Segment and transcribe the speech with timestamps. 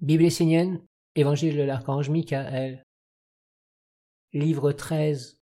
[0.00, 0.86] Bible essénienne,
[1.16, 2.84] Évangile de l'archange Michael.
[4.32, 5.42] Livre 13.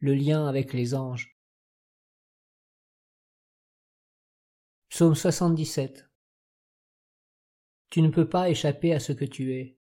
[0.00, 1.38] Le lien avec les anges.
[4.88, 6.10] Psaume 77.
[7.90, 9.78] Tu ne peux pas échapper à ce que tu es.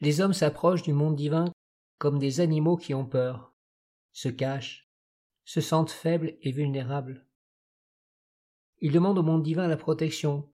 [0.00, 1.52] Les hommes s'approchent du monde divin
[1.98, 3.54] comme des animaux qui ont peur,
[4.14, 4.88] se cachent,
[5.44, 7.25] se sentent faibles et vulnérables.
[8.86, 10.48] Il demande au monde divin la protection,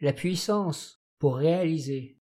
[0.00, 2.18] la puissance pour réaliser,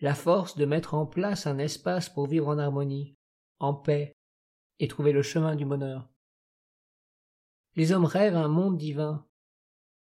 [0.00, 3.16] la force de mettre en place un espace pour vivre en harmonie,
[3.60, 4.16] en paix,
[4.80, 6.10] et trouver le chemin du bonheur.
[7.76, 9.24] Les hommes rêvent un monde divin,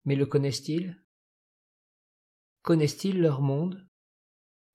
[0.06, 1.00] mais le connaissent-ils?
[2.64, 3.88] Connaissent-ils leur monde?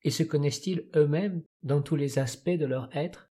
[0.02, 3.33] Et se connaissent-ils eux-mêmes dans tous les aspects de leur être?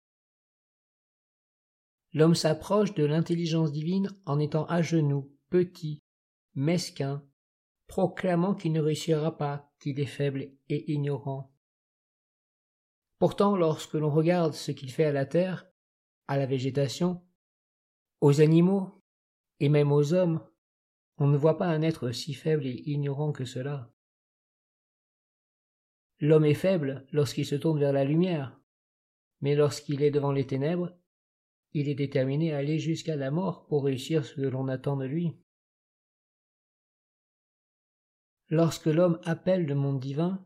[2.14, 6.02] L'homme s'approche de l'intelligence divine en étant à genoux, petit,
[6.58, 7.24] mesquin,
[7.86, 11.54] proclamant qu'il ne réussira pas, qu'il est faible et ignorant.
[13.20, 15.72] Pourtant, lorsque l'on regarde ce qu'il fait à la terre,
[16.28, 17.24] à la végétation,
[18.22, 19.04] aux animaux,
[19.60, 20.46] et même aux hommes,
[21.18, 23.94] on ne voit pas un être si faible et ignorant que cela.
[26.20, 28.60] L'homme est faible lorsqu'il se tourne vers la lumière,
[29.42, 30.98] mais lorsqu'il est devant les ténèbres,
[31.74, 35.06] il est déterminé à aller jusqu'à la mort pour réussir ce que l'on attend de
[35.06, 35.38] lui.
[38.50, 40.46] Lorsque l'homme appelle le monde divin,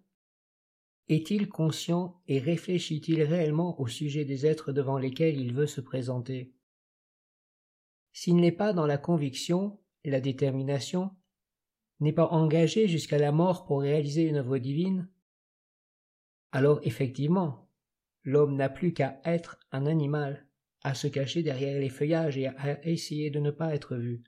[1.08, 6.54] est-il conscient et réfléchit-il réellement au sujet des êtres devant lesquels il veut se présenter?
[8.14, 11.16] S'il n'est pas dans la conviction la détermination,
[12.00, 15.08] n'est pas engagé jusqu'à la mort pour réaliser une œuvre divine,
[16.52, 17.70] alors effectivement,
[18.24, 20.48] l'homme n'a plus qu'à être un animal,
[20.84, 24.24] à se cacher derrière les feuillages et à essayer de ne pas être vu.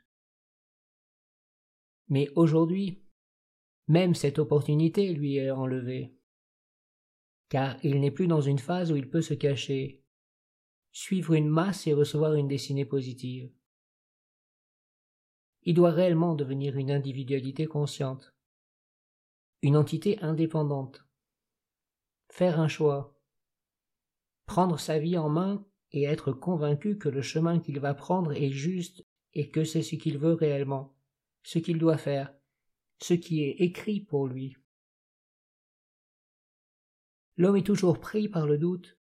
[2.09, 3.02] Mais aujourd'hui,
[3.87, 6.15] même cette opportunité lui est enlevée.
[7.49, 10.03] Car il n'est plus dans une phase où il peut se cacher,
[10.91, 13.51] suivre une masse et recevoir une destinée positive.
[15.63, 18.33] Il doit réellement devenir une individualité consciente,
[19.61, 21.05] une entité indépendante,
[22.29, 23.17] faire un choix,
[24.45, 28.51] prendre sa vie en main et être convaincu que le chemin qu'il va prendre est
[28.51, 30.95] juste et que c'est ce qu'il veut réellement,
[31.43, 32.33] ce qu'il doit faire,
[33.03, 34.55] ce qui est écrit pour lui.
[37.35, 38.97] L'homme est toujours pris par le doute.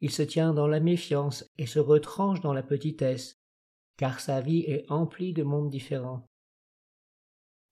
[0.00, 3.40] Il se tient dans la méfiance et se retranche dans la petitesse,
[3.96, 6.26] car sa vie est emplie de mondes différents.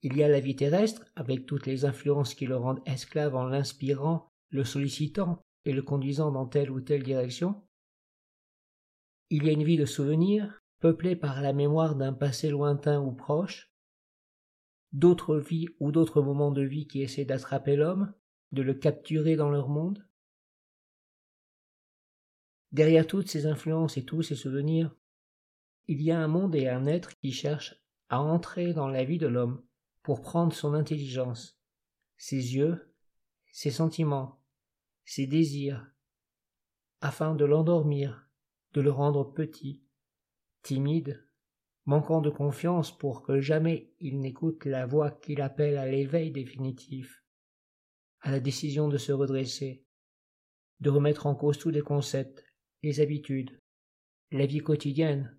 [0.03, 3.45] Il y a la vie terrestre, avec toutes les influences qui le rendent esclave en
[3.45, 7.61] l'inspirant, le sollicitant et le conduisant dans telle ou telle direction.
[9.31, 13.11] Il y a une vie de souvenirs, peuplée par la mémoire d'un passé lointain ou
[13.11, 13.73] proche,
[14.93, 18.13] d'autres vies ou d'autres moments de vie qui essaient d'attraper l'homme,
[18.53, 20.07] de le capturer dans leur monde.
[22.73, 24.95] Derrière toutes ces influences et tous ces souvenirs,
[25.89, 29.19] il y a un monde et un être qui cherche à entrer dans la vie
[29.19, 29.63] de l'homme
[30.03, 31.59] pour prendre son intelligence,
[32.17, 32.95] ses yeux,
[33.53, 34.41] ses sentiments,
[35.05, 35.87] ses désirs,
[37.01, 38.29] afin de l'endormir,
[38.73, 39.83] de le rendre petit,
[40.63, 41.26] timide,
[41.87, 47.23] manquant de confiance pour que jamais il n'écoute la voix qui l'appelle à l'éveil définitif,
[48.21, 49.85] à la décision de se redresser,
[50.81, 52.45] de remettre en cause tous les concepts,
[52.83, 53.59] les habitudes,
[54.33, 55.39] la vie quotidienne,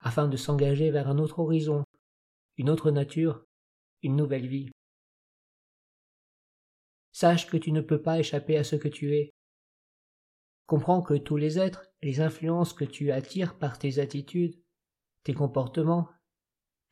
[0.00, 1.84] afin de s'engager vers un autre horizon,
[2.58, 3.46] une autre nature,
[4.02, 4.70] une nouvelle vie.
[7.12, 9.30] Sache que tu ne peux pas échapper à ce que tu es.
[10.66, 14.60] Comprends que tous les êtres, les influences que tu attires par tes attitudes,
[15.26, 16.08] tes comportements,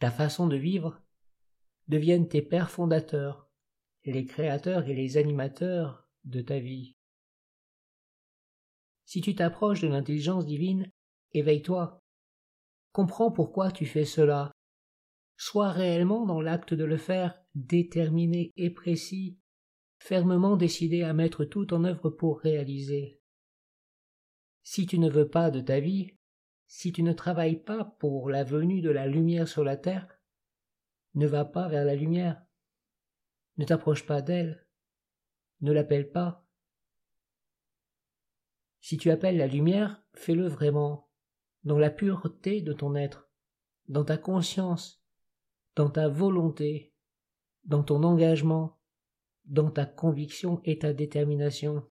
[0.00, 1.00] ta façon de vivre,
[1.86, 3.48] deviennent tes pères fondateurs,
[4.04, 6.96] les créateurs et les animateurs de ta vie.
[9.04, 10.90] Si tu t'approches de l'intelligence divine,
[11.30, 12.00] éveille-toi.
[12.90, 14.50] Comprends pourquoi tu fais cela.
[15.36, 19.38] Sois réellement dans l'acte de le faire, déterminé et précis,
[20.00, 23.20] fermement décidé à mettre tout en œuvre pour réaliser.
[24.64, 26.16] Si tu ne veux pas de ta vie,
[26.66, 30.08] si tu ne travailles pas pour la venue de la lumière sur la terre,
[31.14, 32.42] ne va pas vers la lumière.
[33.56, 34.66] Ne t'approche pas d'elle.
[35.60, 36.44] Ne l'appelle pas.
[38.80, 41.08] Si tu appelles la lumière, fais-le vraiment,
[41.62, 43.30] dans la pureté de ton être,
[43.88, 45.02] dans ta conscience,
[45.76, 46.94] dans ta volonté,
[47.64, 48.78] dans ton engagement,
[49.44, 51.88] dans ta conviction et ta détermination.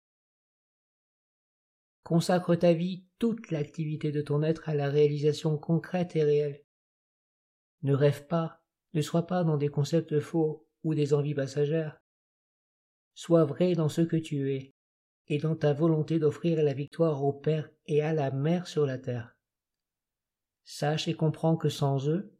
[2.03, 6.63] Consacre ta vie, toute l'activité de ton être à la réalisation concrète et réelle.
[7.83, 8.63] Ne rêve pas,
[8.93, 12.01] Ne sois pas dans des concepts faux ou des envies passagères.
[13.13, 14.73] Sois vrai dans ce que tu es,
[15.27, 18.97] et dans ta volonté d'offrir la victoire au Père et à la Mère sur la
[18.97, 19.37] terre.
[20.63, 22.33] Sache et comprends que sans eux,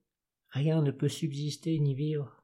[0.50, 2.39] rien ne peut subsister ni vivre.